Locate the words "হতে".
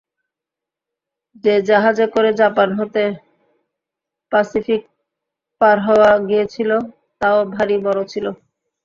2.79-3.03